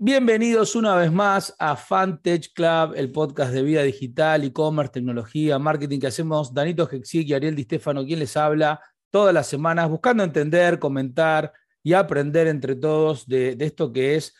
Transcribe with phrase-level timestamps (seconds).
[0.00, 5.98] Bienvenidos una vez más a Fantech Club, el podcast de vida digital, e-commerce, tecnología, marketing
[5.98, 8.80] que hacemos Danito Hexic y Ariel Di Stefano, quien les habla
[9.10, 11.52] todas las semanas, buscando entender, comentar
[11.82, 14.36] y aprender entre todos de, de esto que es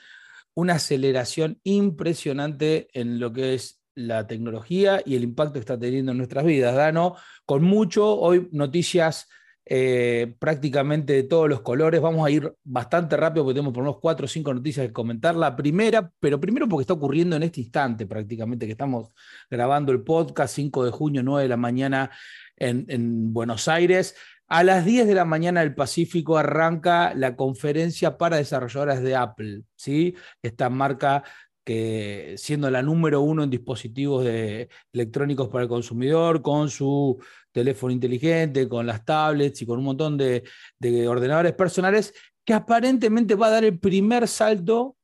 [0.54, 6.12] una aceleración impresionante en lo que es la tecnología y el impacto que está teniendo
[6.12, 6.76] en nuestras vidas.
[6.76, 9.26] Dano, con mucho, hoy noticias
[9.70, 12.00] eh, prácticamente de todos los colores.
[12.00, 15.36] Vamos a ir bastante rápido porque tenemos por unos cuatro o cinco noticias que comentar.
[15.36, 19.12] La primera, pero primero porque está ocurriendo en este instante prácticamente que estamos
[19.50, 22.10] grabando el podcast, 5 de junio, 9 de la mañana
[22.56, 24.16] en, en Buenos Aires.
[24.46, 29.64] A las 10 de la mañana del Pacífico arranca la conferencia para desarrolladoras de Apple,
[29.76, 30.14] ¿sí?
[30.42, 31.24] Esta marca
[31.68, 37.18] que siendo la número uno en dispositivos de, electrónicos para el consumidor, con su
[37.58, 40.44] teléfono inteligente, con las tablets y con un montón de,
[40.78, 44.96] de ordenadores personales, que aparentemente va a dar el primer salto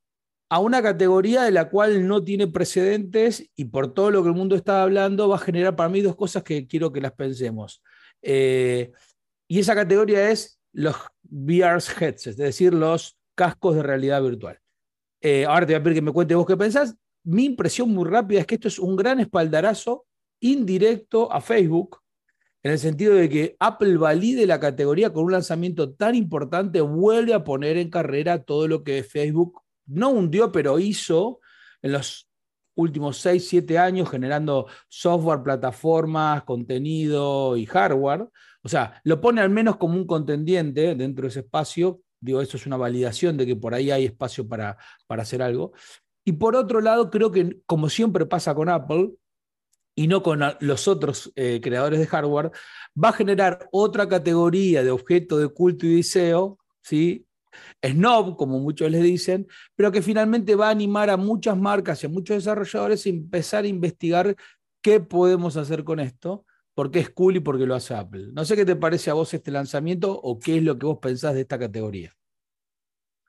[0.51, 4.35] a una categoría de la cual no tiene precedentes y por todo lo que el
[4.35, 7.83] mundo está hablando va a generar para mí dos cosas que quiero que las pensemos.
[8.23, 8.93] Eh,
[9.49, 10.97] y esa categoría es los
[11.29, 14.59] VR headsets, es decir, los cascos de realidad virtual.
[15.21, 16.95] Eh, ahora te voy a pedir que me cuentes vos qué pensás.
[17.25, 20.07] Mi impresión muy rápida es que esto es un gran espaldarazo
[20.41, 22.01] indirecto a Facebook,
[22.65, 27.35] en el sentido de que Apple valide la categoría con un lanzamiento tan importante, vuelve
[27.35, 31.41] a poner en carrera todo lo que Facebook no hundió, pero hizo
[31.83, 32.27] en los
[32.75, 38.29] últimos 6, 7 años, generando software, plataformas, contenido y hardware.
[38.63, 42.01] O sea, lo pone al menos como un contendiente dentro de ese espacio.
[42.19, 45.73] Digo, eso es una validación de que por ahí hay espacio para, para hacer algo.
[46.25, 49.11] Y por otro lado, creo que como siempre pasa con Apple,
[49.95, 52.51] y no con los otros eh, creadores de hardware,
[53.03, 57.27] va a generar otra categoría de objeto de culto y deseo, ¿sí?
[57.85, 62.07] snob, como muchos les dicen, pero que finalmente va a animar a muchas marcas y
[62.07, 64.35] a muchos desarrolladores a empezar a investigar
[64.83, 66.45] qué podemos hacer con esto,
[66.75, 68.29] porque es cool y porque lo hace Apple.
[68.33, 70.99] No sé qué te parece a vos este lanzamiento o qué es lo que vos
[71.01, 72.15] pensás de esta categoría.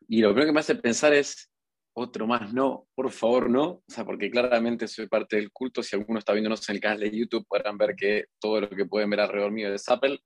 [0.07, 1.49] Y lo primero que me hace pensar es,
[1.97, 3.63] otro más, no, por favor, no.
[3.63, 5.81] O sea, porque claramente soy parte del culto.
[5.81, 8.85] Si alguno está viéndonos en el canal de YouTube, podrán ver que todo lo que
[8.85, 10.19] pueden ver alrededor mío es Apple.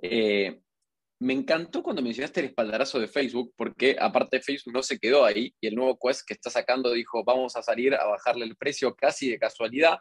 [0.00, 0.60] Eh,
[1.18, 5.52] me encantó cuando mencionaste el espaldarazo de Facebook, porque aparte Facebook no se quedó ahí
[5.60, 8.94] y el nuevo Quest que está sacando dijo, vamos a salir a bajarle el precio
[8.94, 9.98] casi de casualidad,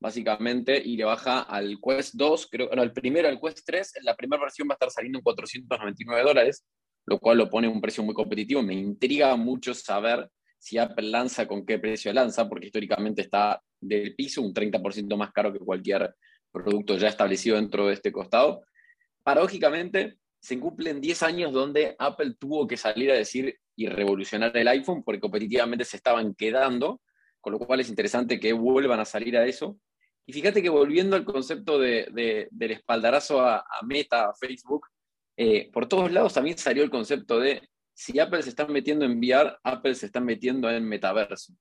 [0.00, 4.14] básicamente, y le baja al Quest 2, creo, no, el primero, al Quest 3, la
[4.14, 6.64] primera versión va a estar saliendo en 499 dólares,
[7.06, 8.62] lo cual lo pone a un precio muy competitivo.
[8.62, 10.28] Me intriga mucho saber
[10.64, 15.30] si Apple lanza, con qué precio lanza, porque históricamente está del piso un 30% más
[15.30, 16.14] caro que cualquier
[16.50, 18.62] producto ya establecido dentro de este costado.
[19.22, 24.66] Paradójicamente, se cumplen 10 años donde Apple tuvo que salir a decir y revolucionar el
[24.68, 27.02] iPhone porque competitivamente se estaban quedando,
[27.42, 29.78] con lo cual es interesante que vuelvan a salir a eso.
[30.24, 34.86] Y fíjate que volviendo al concepto de, del espaldarazo a, a, Meta, a Facebook,
[35.36, 39.18] eh, por todos lados también salió el concepto de si Apple se está metiendo en
[39.18, 41.54] VR, Apple se está metiendo en metaverso.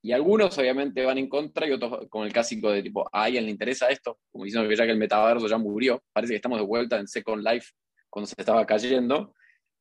[0.00, 3.44] Y algunos obviamente van en contra y otros con el clásico de tipo, ¿a alguien
[3.44, 4.20] le interesa esto?
[4.30, 7.08] Como diciendo que ya que el metaverso ya murió, parece que estamos de vuelta en
[7.08, 7.72] Second Life
[8.08, 9.34] cuando se estaba cayendo.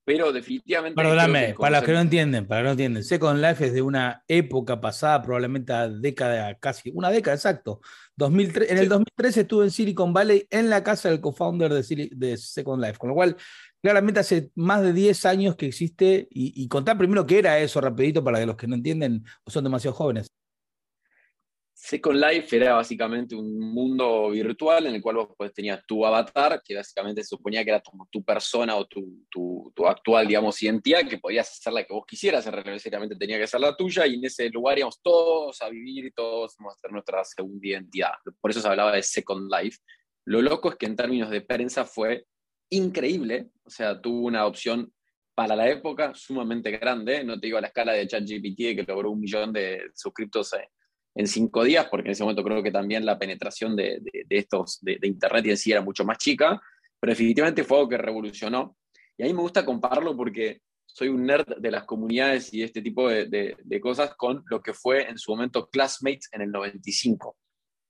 [0.03, 0.95] Pero definitivamente.
[0.95, 3.81] Perdóname, para los que no entienden, para los que no entienden, Second Life es de
[3.81, 7.81] una época pasada, probablemente a década, casi una década, exacto.
[8.15, 12.37] 2003, en el 2013 estuve en Silicon Valley en la casa del co-founder de, de
[12.37, 13.35] Second Life, con lo cual
[13.81, 18.23] claramente hace más de 10 años que existe, y, contar primero qué era eso rapidito
[18.23, 20.27] para los que no entienden o son demasiado jóvenes.
[21.79, 26.59] Second Life era básicamente un mundo virtual en el cual vos pues, tenías tu avatar,
[26.65, 31.19] que básicamente se suponía que era tu persona o tu, tu, actual, digamos, identidad, que
[31.19, 34.49] podías hacer la que vos quisieras, necesariamente tenía que ser la tuya, y en ese
[34.49, 38.13] lugar íbamos todos a vivir y todos a hacer nuestra segunda identidad.
[38.41, 39.77] Por eso se hablaba de Second Life.
[40.25, 42.25] Lo loco es que en términos de prensa fue
[42.69, 44.91] increíble, o sea, tuvo una opción
[45.35, 49.11] para la época sumamente grande, no te digo a la escala de ChatGPT que logró
[49.11, 50.51] un millón de suscriptos
[51.13, 54.99] en cinco días, porque en ese momento creo que también la penetración de, estos, de,
[55.03, 56.61] Internet y en sí era mucho más chica,
[56.99, 58.77] pero definitivamente fue algo que revolucionó.
[59.17, 62.81] Y a mí me gusta compararlo porque soy un nerd de las comunidades y este
[62.81, 67.37] tipo de, cosas con lo que fue en su momento Classmates en el 95.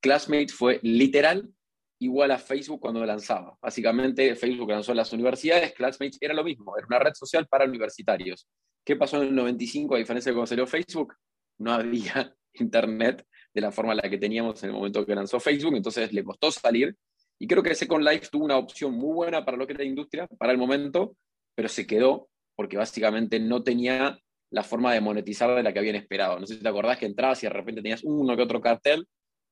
[0.01, 1.50] Classmates fue literal
[1.99, 3.57] igual a Facebook cuando lanzaba.
[3.61, 8.47] Básicamente, Facebook lanzó las universidades, Classmates era lo mismo, era una red social para universitarios.
[8.83, 11.15] ¿Qué pasó en el 95 a diferencia de cuando salió Facebook?
[11.57, 15.39] No había internet de la forma en la que teníamos en el momento que lanzó
[15.39, 16.95] Facebook, entonces le costó salir.
[17.39, 19.89] Y creo que Second Life tuvo una opción muy buena para lo que era la
[19.89, 21.15] industria, para el momento,
[21.55, 25.95] pero se quedó porque básicamente no tenía la forma de monetizar de la que habían
[25.95, 26.39] esperado.
[26.39, 29.07] No sé si te acordás que entrabas y de repente tenías uno que otro cartel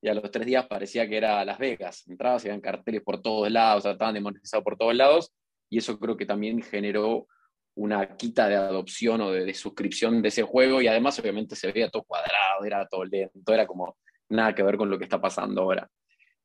[0.06, 2.08] y a los tres días parecía que era Las Vegas.
[2.08, 5.34] Entrabas y habían carteles por todos lados, estaban de monetizar por todos lados
[5.68, 7.28] y eso creo que también generó
[7.74, 11.90] una quita de adopción o de, suscripción de ese juego y además obviamente se veía
[11.90, 13.98] todo cuadrado, era todo lento, era como
[14.30, 15.90] nada que ver con lo que está pasando ahora.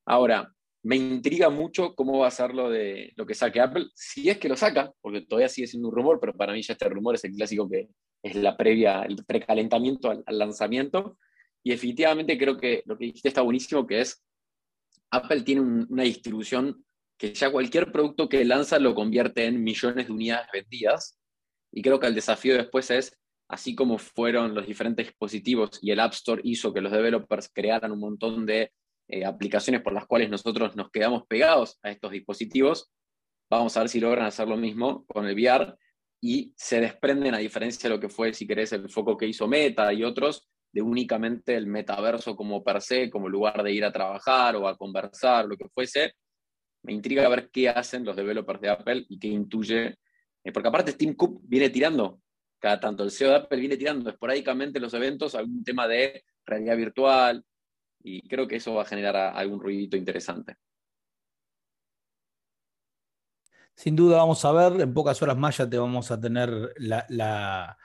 [0.07, 0.51] Ahora,
[0.83, 4.39] me intriga mucho cómo va a ser lo de lo que saque Apple, si es
[4.39, 7.15] que lo saca, porque todavía sigue siendo un rumor, pero para mí ya este rumor
[7.15, 7.91] es el clásico que
[8.23, 11.19] es la previa, el precalentamiento al, lanzamiento.
[11.63, 14.23] Y definitivamente creo que lo que dijiste está buenísimo, que es
[15.11, 16.85] Apple tiene una distribución
[17.19, 21.19] que ya cualquier producto que lanza lo convierte en millones de unidades vendidas.
[21.73, 23.17] Y creo que el desafío después es,
[23.49, 27.93] así como fueron los diferentes dispositivos y el App Store hizo que los developers crearan
[27.93, 28.73] un montón de
[29.09, 32.91] eh, aplicaciones por las cuales nosotros nos quedamos pegados a estos dispositivos,
[33.51, 35.75] vamos a ver si logran hacer lo mismo con el VR
[36.23, 39.49] y se desprenden, a diferencia de lo que fue, si querés, el foco que hizo
[39.49, 43.93] Meta y otros, de únicamente el metaverso como per se, como lugar de ir a
[43.93, 46.15] trabajar o a conversar, lo que fuese.
[46.83, 49.99] Me intriga ver qué hacen los developers de Apple y qué intuye,
[50.45, 52.21] eh, porque aparte Tim Cook viene tirando,
[52.59, 56.77] cada tanto el CEO de Apple viene tirando esporádicamente los eventos algún tema de realidad
[56.77, 57.45] virtual,
[58.03, 60.57] y creo que eso va a generar algún ruidito interesante.
[63.75, 67.79] Sin duda vamos a ver, en pocas horas más ya te vamos a tener la,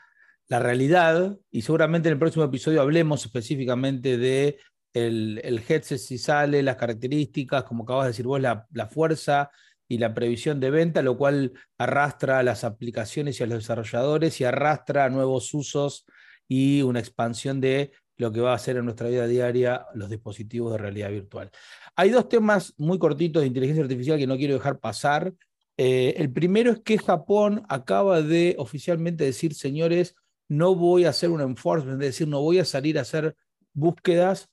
[0.49, 4.59] realidad y seguramente en el próximo episodio hablemos específicamente de
[4.93, 9.51] el, headset si sale, las características, como acabas de decir vos, la, la, fuerza
[9.87, 14.39] y la previsión de venta, lo cual arrastra a las aplicaciones y a los desarrolladores
[14.39, 16.05] y arrastra nuevos usos
[16.47, 20.71] y una expansión de lo que va a hacer en nuestra vida diaria los dispositivos
[20.71, 21.51] de realidad virtual.
[21.95, 25.33] Hay dos temas muy cortitos de inteligencia artificial que no quiero dejar pasar.
[25.77, 30.15] Eh, el primero es que Japón acaba de oficialmente decir, señores,
[30.47, 33.35] no voy a hacer un enforcement, es decir, no voy a salir a hacer
[33.73, 34.49] búsquedas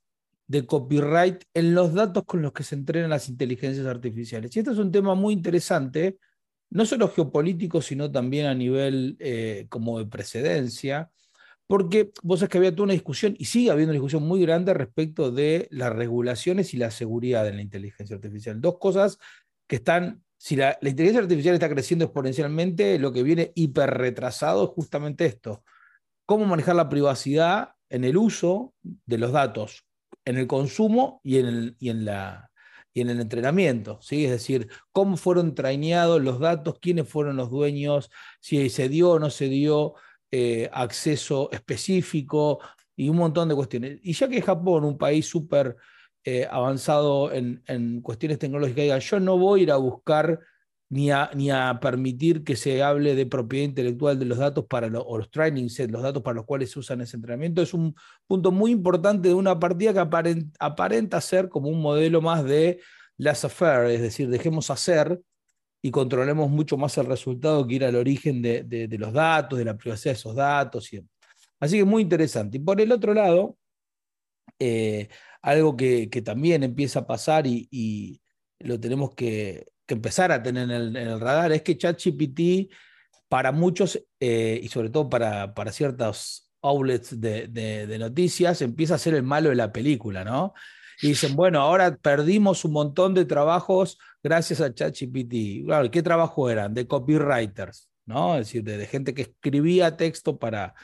[0.47, 4.55] de copyright en los datos con los que se entrenan las inteligencias artificiales.
[4.55, 6.19] Y este es un tema muy interesante,
[6.71, 11.11] no solo geopolítico, sino también a nivel eh, como de precedencia
[11.73, 14.75] porque vos sabés que había toda una discusión, y sigue habiendo una discusión muy grande
[14.75, 18.61] respecto de las regulaciones y la seguridad de la inteligencia artificial.
[18.61, 19.19] Dos cosas
[19.67, 24.71] que están, si la, inteligencia artificial está creciendo exponencialmente, lo que viene hiper retrasado es
[24.71, 25.65] justamente esto.
[26.33, 29.85] Cómo manejar la privacidad en el uso de los datos,
[30.25, 32.09] en el consumo y en el, en
[32.95, 34.25] en entrenamiento, ¿sí?
[34.25, 39.19] Es decir, cómo fueron traineados los datos, quiénes fueron los dueños, si se dio o
[39.19, 39.93] no se dio
[40.31, 42.61] eh, acceso específico
[42.97, 44.01] y un montón de cuestiones.
[44.03, 45.77] Y ya que Japón, un país súper
[46.25, 50.41] eh, avanzado en, cuestiones tecnológicas, diga, yo no voy a ir a buscar
[50.93, 54.89] ni a, ni a permitir que se hable de propiedad intelectual de los datos para
[54.89, 57.95] o los training sets, los datos para los cuales se usan ese entrenamiento, es un
[58.27, 60.01] punto muy importante de una partida que
[60.59, 62.81] aparenta, ser como un modelo más de
[63.17, 65.19] laissez-faire, es decir, dejemos hacer
[65.81, 69.79] y controlemos mucho más el resultado que ir al origen de, los datos, de la
[69.79, 70.91] privacidad de esos datos.
[71.59, 72.59] Así que muy interesante.
[72.59, 73.57] Y por el otro lado,
[74.59, 75.09] eh,
[75.41, 78.21] algo que, también empieza a pasar y,
[78.59, 82.73] lo tenemos que, empezar a tener en el, radar es que ChatGPT
[83.29, 89.15] para muchos eh, y sobre todo para, para ciertos outlets de, noticias empieza a ser
[89.15, 90.55] el malo de la película, ¿no?
[91.01, 95.65] Y dicen, bueno, ahora perdimos un montón de trabajos gracias a ChatGPT.
[95.67, 96.75] Claro, ¿qué trabajo eran?
[96.75, 98.35] De copywriters, ¿no?
[98.35, 100.75] Es decir, de, gente que escribía texto para,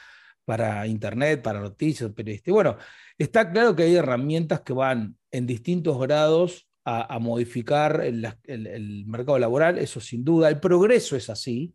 [0.44, 2.52] para internet, para noticias, periodistas.
[2.52, 2.76] Bueno,
[3.16, 9.38] está claro que hay herramientas que van en distintos grados a, modificar el, el, mercado
[9.38, 10.48] laboral, eso sin duda.
[10.48, 11.74] El progreso es así.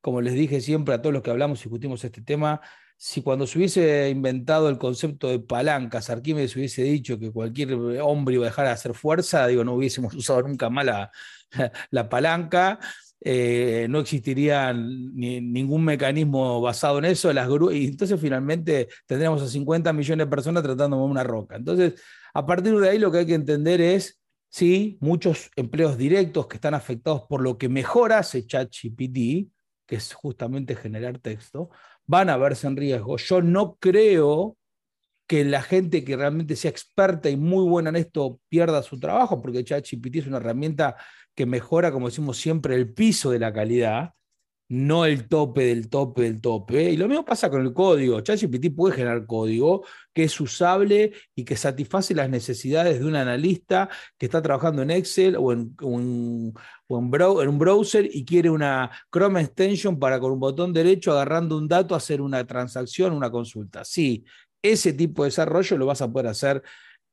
[0.00, 2.60] Como les dije siempre a todos los que hablamos y discutimos este tema,
[2.96, 8.36] si cuando se hubiese inventado el concepto de palancas, Arquímedes hubiese dicho que cualquier hombre
[8.36, 10.86] iba a dejar de hacer fuerza, digo, no hubiésemos usado nunca más
[11.90, 12.78] la, palanca,
[13.20, 19.92] eh, no existiría ningún mecanismo basado en eso, las y entonces finalmente tendríamos a 50
[19.92, 21.56] millones de personas tratando de mover una roca.
[21.56, 21.94] Entonces,
[22.34, 24.23] a partir de ahí lo que hay que entender es,
[24.54, 29.50] sí, muchos empleos directos que están afectados por lo que mejora hace ChatGPT,
[29.84, 31.70] que es justamente generar texto,
[32.06, 33.16] van a verse en riesgo.
[33.16, 34.56] Yo no creo
[35.26, 39.42] que la gente que realmente sea experta y muy buena en esto pierda su trabajo,
[39.42, 40.94] porque ChatGPT es una herramienta
[41.34, 44.12] que mejora, como decimos siempre, el piso de la calidad,
[44.68, 46.90] no el tope del tope del tope.
[46.90, 48.20] Y lo mismo pasa con el código.
[48.20, 53.88] ChatGPT puede generar código que es usable y que satisface las necesidades de un analista
[54.16, 56.54] que está trabajando en Excel o en, un
[57.58, 62.20] browser y quiere una Chrome extension para con un botón derecho agarrando un dato hacer
[62.20, 63.84] una transacción, una consulta.
[63.84, 64.24] Sí,
[64.62, 66.62] ese tipo de desarrollo lo vas a poder hacer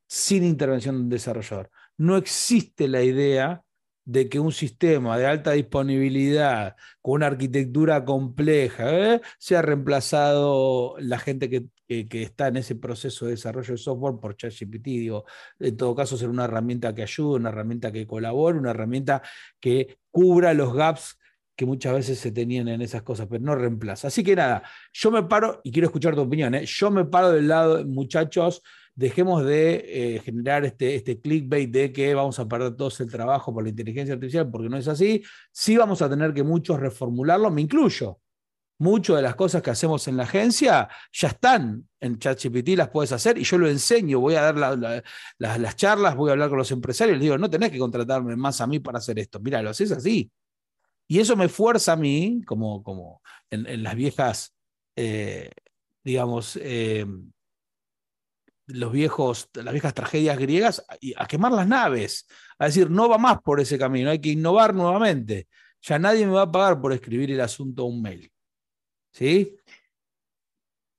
[0.08, 1.70] sin intervención de un desarrollador.
[1.98, 3.62] No existe la idea
[4.06, 9.22] de que un sistema de alta disponibilidad con una arquitectura compleja ¿eh?
[9.38, 14.86] sea reemplazado la gente que, está en ese proceso de desarrollo de software por ChatGPT.
[14.86, 15.26] Digo,
[15.60, 19.22] en todo caso, ser una herramienta que ayude, una herramienta que colabore, una herramienta
[19.60, 21.18] que cubra los gaps
[21.54, 24.08] que muchas veces se tenían en esas cosas, pero no reemplaza.
[24.08, 26.66] Así que nada, yo me paro, y quiero escuchar tu opinión, ¿eh?
[26.66, 28.64] yo me paro del lado, muchachos,
[28.96, 33.54] dejemos de eh, generar este, este clickbait de que vamos a perder todos el trabajo
[33.54, 35.24] por la inteligencia artificial, porque no es así.
[35.52, 38.20] Sí vamos a tener que muchos reformularlo, me incluyo.
[38.80, 43.12] Muchas de las cosas que hacemos en la agencia ya están en ChatGPT, las puedes
[43.12, 45.04] hacer y yo lo enseño, voy a dar
[45.38, 48.60] las charlas, voy a hablar con los empresarios, les digo, no tenés que contratarme más
[48.60, 50.32] a mí para hacer esto, mira, lo haces así.
[51.08, 53.22] Y eso me fuerza a mí, como, como
[53.52, 54.56] en, las viejas,
[54.96, 55.52] eh,
[56.04, 57.06] digamos, eh,
[58.74, 60.86] los viejos, las viejas tragedias griegas
[61.16, 64.74] a quemar las naves, a decir, no va más por ese camino, hay que innovar
[64.74, 65.48] nuevamente.
[65.82, 68.32] Ya nadie me va a pagar por escribir el asunto a un mail.
[69.12, 69.58] ¿Sí?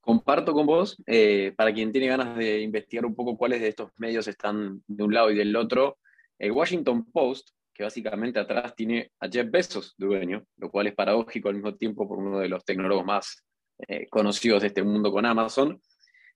[0.00, 3.90] Comparto con vos, eh, para quien tiene ganas de investigar un poco cuáles de estos
[3.96, 5.98] medios están de un lado y del otro,
[6.38, 11.48] el Washington Post, que básicamente atrás tiene a Jeff Bezos dueño, lo cual es paradójico
[11.48, 13.44] al mismo tiempo por uno de los tecnólogos más
[13.88, 15.80] eh, conocidos de este mundo con Amazon,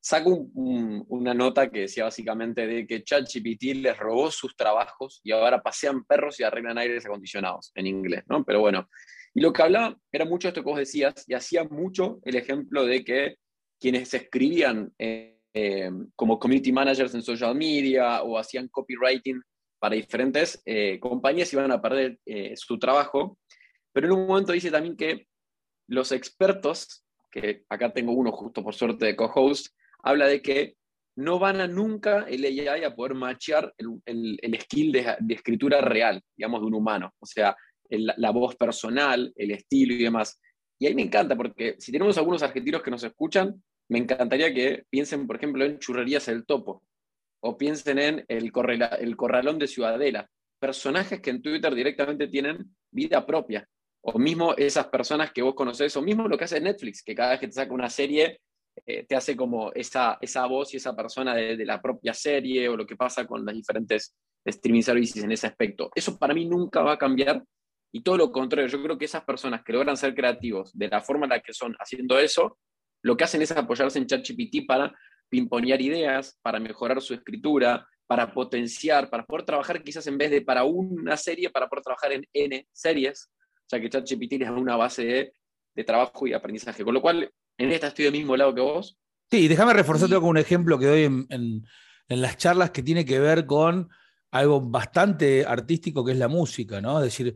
[0.08, 5.60] Saco una nota que decía básicamente de que ChatGPT les robó sus trabajos y ahora
[5.60, 8.44] pasean perros y arreglan aires acondicionados en inglés, ¿no?
[8.44, 8.88] Pero bueno,
[9.34, 12.86] y lo que hablaba era mucho esto que vos decías y hacía mucho el ejemplo
[12.86, 13.34] de que
[13.80, 19.42] quienes escribían eh, eh, como community managers en social media o hacían copywriting
[19.80, 22.20] para diferentes eh, compañías iban a perder
[22.54, 23.40] su trabajo,
[23.92, 25.26] pero en un momento dice también que
[25.88, 30.76] los expertos, que acá tengo uno justo por suerte de co-host, habla de que
[31.16, 36.22] no van a nunca el AI a poder machear el, el, skill de, escritura real,
[36.36, 37.12] digamos, de un humano.
[37.18, 37.56] O sea,
[37.88, 40.38] la voz personal, el estilo y demás.
[40.78, 44.84] Y ahí me encanta, porque si tenemos algunos argentinos que nos escuchan, me encantaría que
[44.90, 46.82] piensen, por ejemplo, en Churrerías el Topo,
[47.40, 48.52] o piensen en el,
[49.00, 53.66] el Corralón de Ciudadela, personajes que en Twitter directamente tienen vida propia,
[54.02, 57.30] o mismo esas personas que vos conocés, o mismo lo que hace Netflix, que cada
[57.30, 58.40] vez que te saca una serie
[58.84, 62.76] eh, te hace como esa, esa voz y esa persona de, la propia serie o
[62.76, 64.14] lo que pasa con las diferentes
[64.44, 65.90] streaming services en ese aspecto.
[65.94, 67.42] Eso para mí nunca va a cambiar
[67.92, 71.00] y todo lo contrario, yo creo que esas personas que logran ser creativos de la
[71.00, 72.58] forma en la que son haciendo eso,
[73.02, 74.94] lo que hacen es apoyarse en ChatGPT para
[75.28, 80.42] pimponear ideas, para mejorar su escritura, para potenciar, para poder trabajar quizás en vez de
[80.42, 83.30] para una serie, para poder trabajar en N series,
[83.66, 85.32] o sea que ChatGPT es una base de,
[85.74, 86.84] de trabajo y aprendizaje.
[86.84, 88.98] Con lo cual, en esta estoy del mismo lado que vos.
[89.30, 91.66] Sí, déjame reforzarte con un ejemplo que doy en,
[92.08, 93.88] las charlas que tiene que ver con
[94.30, 96.98] algo bastante artístico que es la música, ¿no?
[96.98, 97.34] Es decir,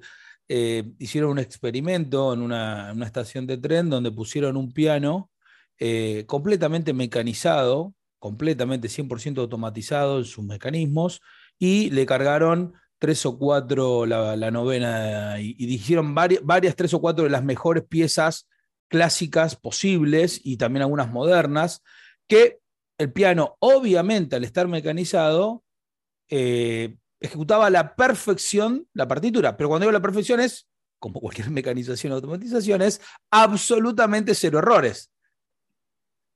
[0.49, 5.31] eh, hicieron un experimento en una, estación de tren donde pusieron un piano
[5.79, 11.21] eh, completamente mecanizado, completamente 100% automatizado en sus mecanismos,
[11.59, 17.25] y le cargaron tres o cuatro la, novena y, y varias, varias, tres o cuatro
[17.25, 18.47] de las mejores piezas
[18.91, 21.83] clásicas posibles y también algunas modernas,
[22.27, 22.59] que
[22.99, 25.65] el piano, obviamente, al estar mecanizado,
[26.29, 29.57] eh, ejecutaba a la perfección la partitura.
[29.57, 30.69] Pero cuando digo la perfección es,
[30.99, 35.11] como cualquier mecanización o automatización, es absolutamente cero errores.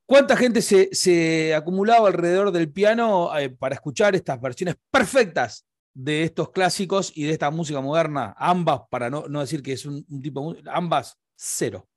[0.06, 6.50] ¿Cuánta gente se, acumulaba alrededor del piano eh, para escuchar estas versiones perfectas de estos
[6.50, 8.34] clásicos y de esta música moderna?
[8.38, 11.88] Ambas, para no, decir que es un, un tipo, ambas, cero.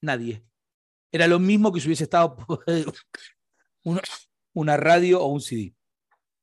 [0.00, 0.44] Nadie.
[1.10, 2.36] Era lo mismo que si hubiese estado
[4.54, 5.74] una, radio o un CD.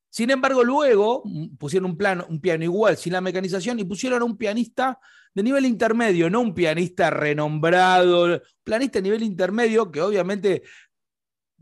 [0.10, 1.24] Sin embargo, luego
[1.57, 5.00] pusieron un, un piano igual, sin la mecanización, y pusieron a un pianista
[5.33, 10.63] de nivel intermedio, no un pianista renombrado, pianista de nivel intermedio que obviamente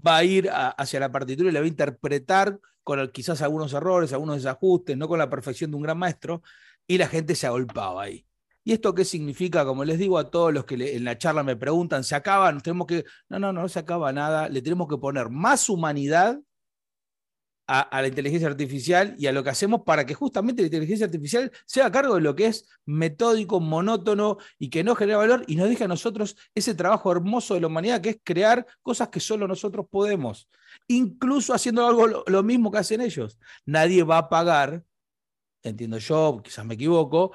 [0.06, 4.12] va a ir hacia la partitura y la va a interpretar con quizás algunos errores,
[4.14, 6.42] algunos desajustes, no con la perfección de un gran maestro,
[6.88, 8.26] y la gente se agolpaba ahí.
[8.64, 9.66] ¿Y esto qué significa?
[9.66, 12.56] Como les digo a todos los que en la charla me preguntan, ¿se acaba?
[12.60, 13.06] tenemos que.
[13.30, 14.50] No, no, no, no se acaba nada.
[14.50, 16.40] Le tenemos que poner más humanidad
[17.72, 21.52] a, la inteligencia artificial y a lo que hacemos para que justamente la inteligencia artificial
[21.66, 25.56] sea a cargo de lo que es metódico, monótono y que no genera valor y
[25.56, 29.22] nos deje a nosotros ese trabajo hermoso de la humanidad que es crear cosas que
[29.22, 30.50] solo nosotros podemos,
[30.88, 33.40] incluso haciendo algo lo, mismo que hacen ellos.
[33.66, 34.84] Nadie va a pagar,
[35.64, 37.32] entiendo yo, quizás me equivoco,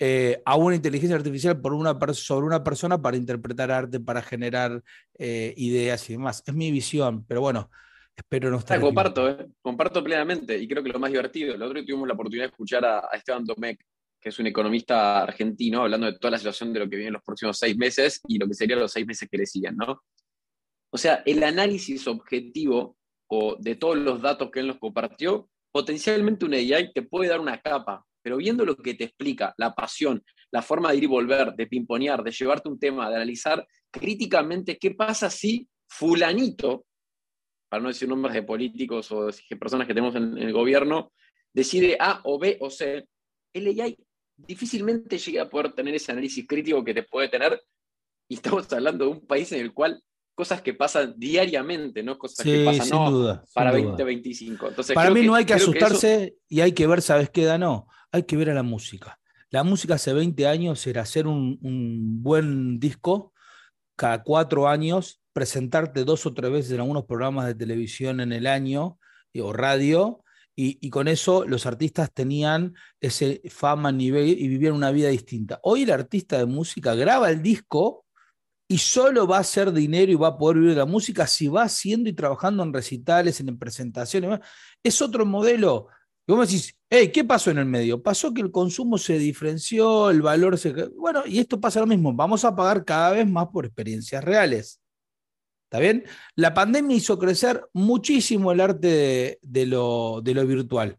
[0.00, 4.82] eh, a una inteligencia artificial por una sobre una persona para interpretar arte, para generar
[5.18, 6.42] eh, ideas y demás.
[6.44, 7.70] Es mi visión, pero bueno,
[8.20, 8.76] Espero no estar.
[8.76, 11.54] Ah, comparto, eh, comparto plenamente y creo que lo más divertido.
[11.54, 13.80] El otro día tuvimos la oportunidad de escuchar a, Esteban Domecq,
[14.20, 17.14] que es un economista argentino, hablando de toda la situación de lo que viene en
[17.14, 20.02] los próximos seis meses y lo que serían los seis meses que le siguen, ¿no?
[20.92, 22.96] O sea, el análisis objetivo
[23.28, 27.40] o de todos los datos que él nos compartió, potencialmente un AI te puede dar
[27.40, 31.06] una capa, pero viendo lo que te explica, la pasión, la forma de ir y
[31.06, 36.84] volver, de pimponear, de llevarte un tema, de analizar críticamente qué pasa si fulanito
[37.70, 41.12] para no decir nombres de políticos o de personas que tenemos en, el gobierno,
[41.54, 43.06] decide A o B o C,
[43.54, 43.96] el AI
[44.36, 47.62] difícilmente llega a poder tener ese análisis crítico que te puede tener.
[48.28, 50.02] Y estamos hablando de un país en el cual
[50.34, 54.68] cosas que pasan diariamente, no cosas que pasan no, para 2025.
[54.68, 58.24] Entonces, para mí no hay que asustarse y hay que ver, ¿sabes qué, No, Hay
[58.24, 59.18] que ver a la música.
[59.50, 61.58] La música hace 20 años era hacer un,
[62.22, 63.32] buen disco
[63.96, 68.46] cada cuatro años presentarte dos o tres veces en algunos programas de televisión en el
[68.46, 68.98] año
[69.32, 70.24] eh, o radio,
[70.62, 74.10] y, con eso los artistas tenían ese fama, y
[74.48, 75.58] vivían una vida distinta.
[75.62, 78.04] Hoy el artista de música graba el disco
[78.68, 81.48] y solo va a hacer dinero y va a poder vivir de la música si
[81.48, 84.40] va haciendo y trabajando en recitales, en presentaciones.
[84.82, 85.88] Es otro modelo.
[86.26, 88.02] Y vos decís, hey, ¿qué pasó en el medio?
[88.02, 90.72] Pasó que el consumo se diferenció, el valor se...
[90.90, 92.12] Bueno, y esto pasa lo mismo.
[92.12, 94.80] Vamos a pagar cada vez más por experiencias reales.
[95.70, 96.04] ¿Está bien?
[96.34, 100.98] La pandemia hizo crecer muchísimo el arte de, lo, virtual,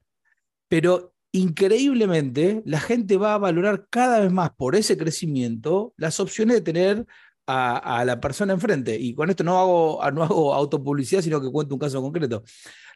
[0.70, 6.56] pero increíblemente la gente va a valorar cada vez más por ese crecimiento las opciones
[6.56, 7.06] de tener
[7.51, 8.98] a, la persona enfrente.
[8.98, 12.43] Y con esto no hago, no hago autopublicidad, sino que cuento un caso concreto.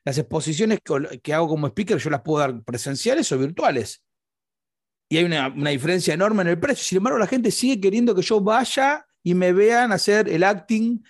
[0.03, 0.79] Las exposiciones
[1.21, 4.03] que, hago como speaker yo las puedo dar presenciales o virtuales.
[5.09, 6.83] Y hay una, una diferencia enorme en el precio.
[6.83, 11.01] Sin embargo, la gente sigue queriendo que yo vaya y me vean hacer el acting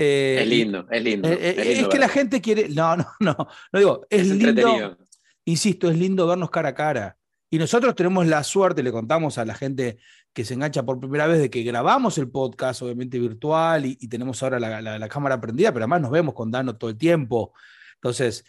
[0.00, 1.28] eh, es lindo, es lindo.
[1.28, 2.68] Eh, eh, es, que la gente quiere.
[2.68, 3.36] No, no, no.
[3.72, 4.96] No digo, es, lindo.
[5.44, 7.16] Insisto, es lindo vernos cara a cara.
[7.50, 9.98] Y nosotros tenemos la suerte, le contamos a la gente
[10.32, 14.42] que se engancha por primera vez de que grabamos el podcast, obviamente virtual, y, tenemos
[14.42, 17.52] ahora la, cámara prendida, pero además nos vemos con Dano todo el tiempo.
[17.94, 18.44] Entonces,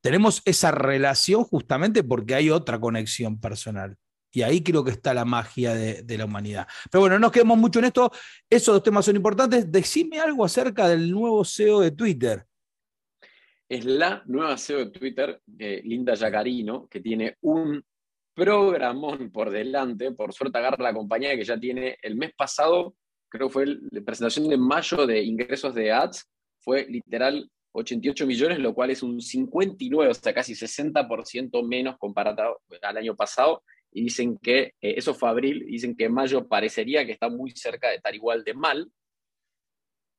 [0.00, 3.96] tenemos esa relación justamente porque hay otra conexión personal.
[4.36, 6.66] Y ahí creo que está la magia de, la humanidad.
[6.90, 8.12] Pero bueno, no nos quedemos mucho en esto.
[8.50, 9.72] Esos dos temas son importantes.
[9.72, 12.44] Decime algo acerca del nuevo CEO de Twitter.
[13.66, 17.82] Es la nueva CEO de Twitter, eh, Linda Yacarino, que tiene un
[18.36, 20.12] programón por delante.
[20.12, 22.94] Por suerte agarra la compañía que ya tiene el mes pasado,
[23.28, 26.28] creo que fue la presentación de mayo de ingresos de ads,
[26.60, 32.60] fue literal 88 millones, lo cual es un 59, o sea, casi 60% menos comparado
[32.82, 37.12] al año pasado y dicen que eh, eso fue abril, dicen que mayo parecería que
[37.12, 38.90] está muy cerca de estar igual de mal,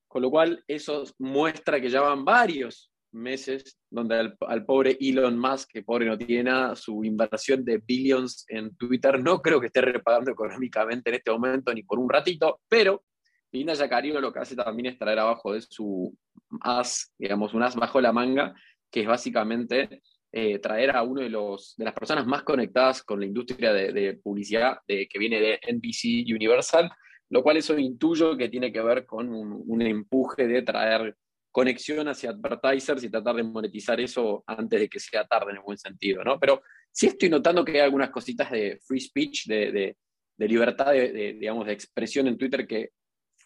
[0.07, 5.69] con lo cual eso muestra que ya van varios meses donde al, pobre Elon Musk,
[5.71, 9.81] que pobre no tiene nada, su inversión de billions en Twitter, no creo que esté
[9.81, 13.03] repagando económicamente en este momento ni por un ratito, pero
[13.51, 16.15] Linda Yacarino lo que hace también es traer abajo de su
[16.61, 18.53] as, digamos, un as bajo la manga,
[18.91, 23.19] que es básicamente eh, traer a uno de, los, de las personas más conectadas con
[23.19, 26.91] la industria de, publicidad que viene de NBC Universal,
[27.29, 31.15] lo cual eso intuyo que tiene que ver con un, empuje de traer
[31.57, 35.63] conexión hacia advertisers y tratar de monetizar eso antes de que sea tarde en el
[35.63, 36.39] buen sentido, ¿no?
[36.39, 39.95] Pero sí estoy notando que hay algunas cositas de free speech, de,
[40.37, 42.91] de libertad de, digamos, de expresión en Twitter que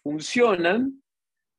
[0.02, 1.02] funcionan,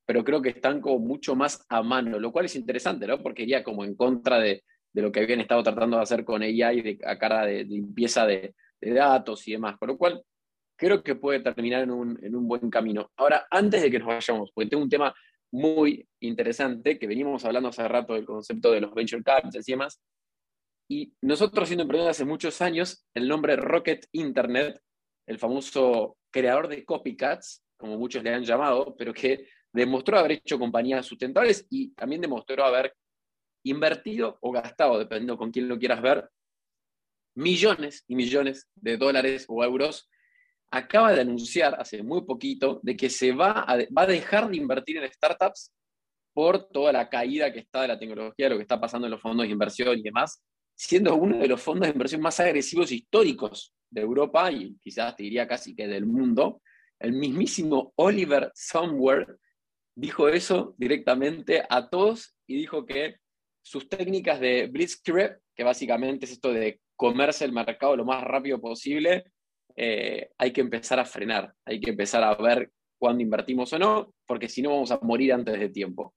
[0.05, 3.17] pero creo que están como mucho más a mano, lo cual es interesante, ¿no?
[3.19, 4.63] Porque iría como en contra de,
[4.93, 8.27] de lo que habían estado tratando de hacer con AI de, a cara de, limpieza
[8.27, 10.21] de, datos y demás, con lo cual
[10.77, 13.09] creo que puede terminar en un, buen camino.
[13.15, 15.15] Ahora, antes de que nos vayamos, porque tengo un tema
[15.53, 20.01] muy interesante que venimos hablando hace rato del concepto de los venture capitals y demás,
[20.89, 24.81] y nosotros siendo emprendedores hace muchos años, el nombre Rocket Internet,
[25.27, 30.57] el famoso creador de copycats, como muchos le han llamado, pero que demostró haber hecho
[30.57, 32.95] compañías sustentables y también demostró haber
[33.63, 36.29] invertido o gastado, dependiendo con quién lo quieras ver,
[37.35, 40.09] millones y millones de dólares o euros,
[40.73, 45.11] acaba de anunciar hace muy poquito de que se va a, dejar de invertir en
[45.11, 45.71] startups
[46.33, 49.21] por toda la caída que está de la tecnología, lo que está pasando en los
[49.21, 50.43] fondos de inversión y demás,
[50.75, 55.21] siendo uno de los fondos de inversión más agresivos históricos de Europa y quizás te
[55.21, 56.63] diría casi que del mundo,
[56.99, 59.35] el mismísimo Oliver Somewhere
[59.95, 63.17] dijo eso directamente a todos y dijo que
[63.61, 68.59] sus técnicas de blitzkrieg, que básicamente es esto de comerse el mercado lo más rápido
[68.59, 69.32] posible,
[69.75, 74.13] eh, hay que empezar a frenar, hay que empezar a ver cuándo invertimos o no,
[74.25, 76.13] porque si no vamos a morir antes de tiempo.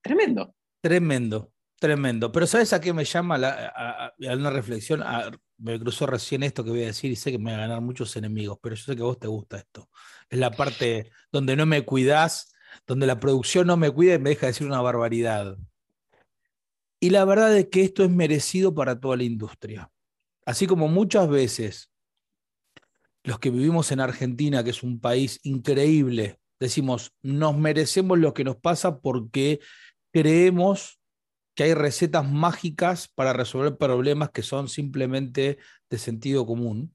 [0.00, 0.54] Tremendo.
[0.80, 2.32] Tremendo, tremendo.
[2.32, 5.02] Pero ¿sabes a qué me llama a, una reflexión?
[5.58, 7.82] me cruzó recién esto que voy a decir y sé que me va a ganar
[7.82, 9.90] muchos enemigos, pero yo sé que a vos te gusta esto.
[10.28, 12.54] Es la parte donde no me cuidás,
[12.86, 15.58] donde la producción no me cuida y me deja decir una barbaridad.
[16.98, 19.90] Y la verdad es que esto es merecido para toda la industria.
[20.46, 21.89] Así como muchas veces
[23.24, 28.44] los que vivimos en Argentina, que es un país increíble, decimos, nos merecemos lo que
[28.44, 29.60] nos pasa porque
[30.12, 31.00] creemos
[31.54, 35.58] que hay recetas mágicas para resolver problemas que son simplemente
[35.90, 36.94] de sentido común.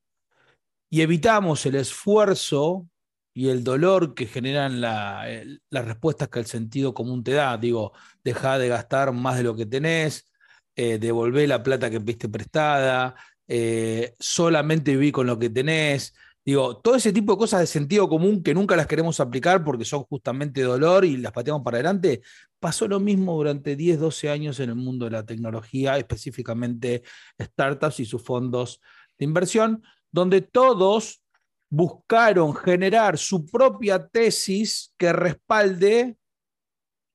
[0.89, 2.87] Y evitamos el esfuerzo
[3.33, 7.57] y el dolor que generan las respuestas que el sentido común te da.
[7.57, 7.91] Digo,
[8.23, 10.31] deja de gastar más de lo que tenés,
[10.75, 10.99] eh,
[11.47, 13.15] la plata que viste prestada,
[13.47, 16.13] eh, solamente viví con lo que tenés.
[16.43, 19.83] Digo, todo ese tipo de cosas de sentido común que nunca las queremos aplicar porque
[19.83, 22.21] son justamente dolor y las pateamos para adelante,
[22.59, 27.01] pasó lo mismo durante 10, 12 años en el mundo de la tecnología, específicamente
[27.41, 28.79] startups y sus fondos
[29.17, 29.81] de inversión,
[30.11, 31.23] donde todos
[31.69, 36.15] buscaron generar su propia tesis que respalde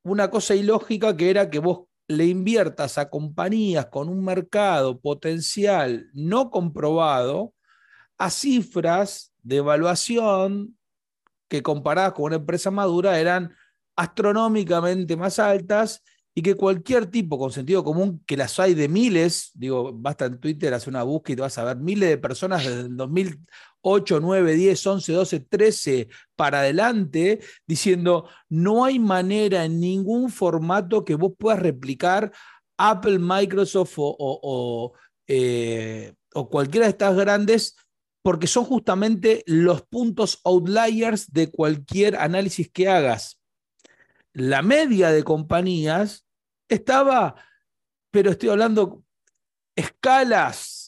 [0.02, 6.10] una cosa ilógica que era que vos le inviertas a compañías con un mercado potencial
[6.12, 7.54] no comprobado
[8.18, 10.76] a cifras de evaluación
[11.46, 13.54] que comparadas con una empresa madura eran
[13.94, 16.02] astronómicamente más altas
[16.34, 20.40] y que cualquier tipo con sentido común, que las hay de miles, digo, basta en
[20.40, 22.96] Twitter hacer una búsqueda y vas a ver miles de personas desde el
[23.82, 31.04] 2008, 9, 10, 11, 12, 13 para adelante, diciendo, no hay manera en ningún formato
[31.04, 32.32] que vos puedas replicar
[32.76, 34.92] Apple, Microsoft o, o
[35.26, 36.14] eh,
[36.50, 37.76] cualquiera de estas grandes
[38.22, 43.40] porque son justamente los puntos outliers de cualquier análisis que hagas.
[44.32, 46.26] La media de compañías
[46.68, 47.34] estaba,
[48.10, 49.02] pero estoy hablando
[49.74, 50.79] escalas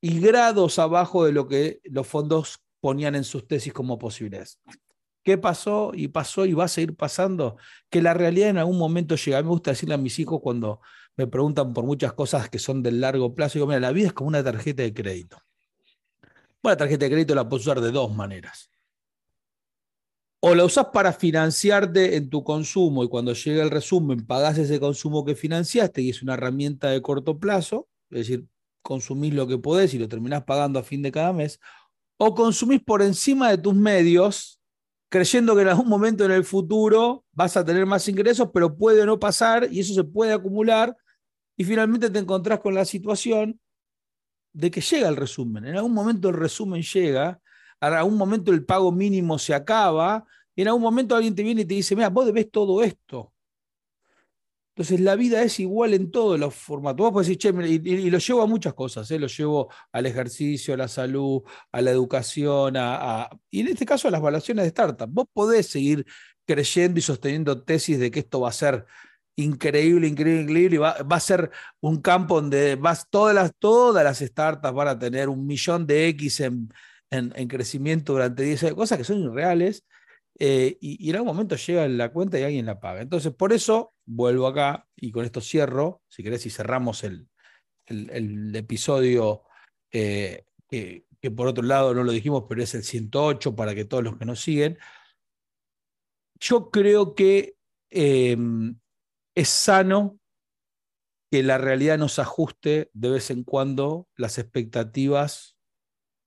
[0.00, 4.60] y grados abajo de lo que los fondos ponían en sus tesis como posibles.
[5.22, 5.92] ¿Qué pasó?
[5.94, 7.56] Y pasó y va a seguir pasando.
[7.90, 9.42] Que la realidad en algún momento llega.
[9.42, 10.80] Me gusta decirle a mis hijos cuando
[11.16, 14.12] me preguntan por muchas cosas que son del largo plazo, digo, mira, la vida es
[14.12, 15.38] como una tarjeta de crédito
[16.70, 18.70] la tarjeta de crédito la puedes usar de dos maneras.
[20.40, 24.78] O la usas para financiarte en tu consumo y cuando llega el resumen pagás ese
[24.78, 28.46] consumo que financiaste y es una herramienta de corto plazo, es decir,
[28.86, 31.58] consumís lo que podés y lo terminás pagando a fin de cada mes,
[32.18, 34.60] o consumís por encima de tus medios,
[35.08, 39.04] creyendo que en algún momento en el futuro vas a tener más ingresos, pero puede
[39.04, 40.96] no pasar y eso se puede acumular
[41.56, 43.60] y finalmente te encontrás con la situación
[44.52, 45.66] de que llega el resumen.
[45.66, 47.40] En algún momento el resumen llega,
[47.80, 51.62] en algún momento el pago mínimo se acaba, y en algún momento alguien te viene
[51.62, 53.32] y te dice, mira, vos debes todo esto.
[54.76, 56.98] Entonces la vida es igual en todos los formatos.
[56.98, 59.18] Vos podés decir, che, y, lo llevo a muchas cosas, ¿eh?
[59.18, 64.08] lo llevo al ejercicio, a la salud, a la educación, a, y en este caso
[64.08, 65.08] a las evaluaciones de startup.
[65.10, 66.04] Vos podés seguir
[66.44, 68.84] creyendo y sosteniendo tesis de que esto va a ser
[69.36, 70.78] increíble, increíble, increíble.
[70.78, 74.98] Va, va a ser un campo donde vas, todas, las, todas las startups van a
[74.98, 76.68] tener un millón de X en,
[77.10, 79.86] en, crecimiento durante 10 años, cosas que son irreales.
[80.38, 83.00] Eh, y, en algún momento llega la cuenta y alguien la paga.
[83.00, 87.28] Entonces, por eso vuelvo acá y con esto cierro, si querés, y cerramos el,
[87.86, 89.42] el, episodio
[89.92, 91.04] eh, que,
[91.36, 94.24] por otro lado no lo dijimos, pero es el 108 para que todos los que
[94.24, 94.78] nos siguen.
[96.38, 97.56] Yo creo que
[97.90, 98.78] em,
[99.34, 100.20] es sano
[101.30, 105.56] que la realidad nos ajuste de vez en cuando las expectativas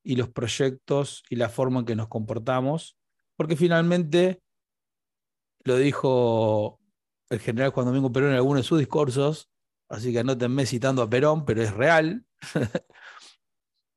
[0.03, 2.97] y los proyectos y la forma en que nos comportamos,
[3.37, 4.41] porque finalmente,
[5.63, 6.79] lo dijo
[7.29, 9.49] el general Juan Domingo Perón en algunos de sus discursos,
[9.89, 12.25] así que anótenme citando a Perón, pero es real,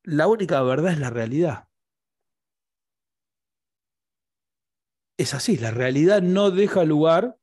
[0.04, 1.68] la única verdad es la realidad.
[5.18, 7.36] Es así, la realidad no deja lugar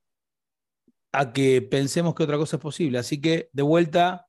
[1.11, 2.97] a que pensemos que otra cosa es posible.
[2.99, 4.27] Así que, de vuelta,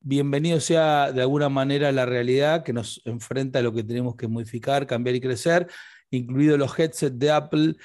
[0.00, 4.28] bienvenido sea de alguna manera la realidad que nos enfrenta a lo que tenemos que
[4.28, 5.68] modificar, cambiar y crecer,
[6.10, 7.76] incluido los headsets de Apple,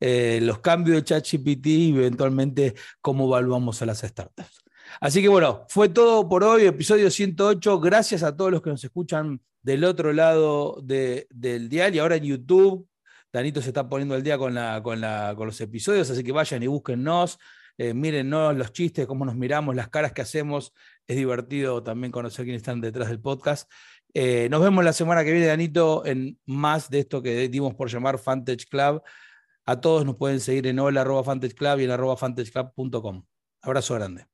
[0.00, 4.64] eh, los cambios de ChatGPT y eventualmente cómo evaluamos a las startups.
[5.00, 7.78] Así que bueno, fue todo por hoy, episodio 108.
[7.80, 12.24] Gracias a todos los que nos escuchan del otro lado del dial y ahora en
[12.24, 12.88] YouTube.
[13.32, 16.32] Danito se está poniendo el día con, la, con, la, con los episodios, así que
[16.32, 17.38] vayan y búsquennos.
[17.78, 20.74] Eh, mírennos los chistes, cómo nos miramos, las caras que hacemos.
[21.06, 23.70] Es divertido también conocer quiénes están detrás del podcast.
[24.12, 27.88] Eh, nos vemos la semana que viene, Danito, en más de esto que dimos por
[27.88, 29.02] llamar Fantage Club.
[29.66, 31.04] A todos nos pueden seguir en hola
[31.80, 32.16] y en arroba.
[33.62, 34.29] Abrazo grande.